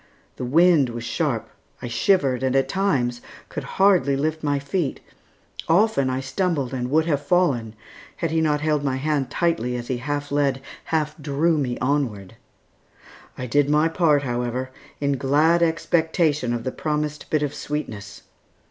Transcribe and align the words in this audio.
The 0.37 0.45
wind 0.45 0.89
was 0.89 1.03
sharp. 1.03 1.47
I 1.79 1.87
shivered, 1.87 2.41
and 2.41 2.55
at 2.55 2.67
times 2.67 3.21
could 3.49 3.63
hardly 3.77 4.15
lift 4.15 4.41
my 4.41 4.57
feet; 4.57 4.99
often 5.69 6.09
I 6.09 6.21
stumbled 6.21 6.73
and 6.73 6.89
would 6.89 7.05
have 7.05 7.21
fallen 7.23 7.75
had 8.15 8.31
he 8.31 8.41
not 8.41 8.61
held 8.61 8.83
my 8.83 8.95
hand 8.95 9.29
tightly, 9.29 9.75
as 9.75 9.89
he 9.89 9.97
half 9.97 10.31
led, 10.31 10.59
half 10.85 11.15
drew 11.21 11.55
me 11.55 11.77
onward. 11.77 12.33
I 13.37 13.45
did 13.45 13.69
my 13.69 13.89
part, 13.89 14.23
however, 14.23 14.71
in 14.99 15.17
glad 15.17 15.61
expectation 15.61 16.51
of 16.51 16.63
the 16.63 16.71
promised 16.71 17.29
bit 17.29 17.43
of 17.43 17.53
sweetness. 17.53 18.23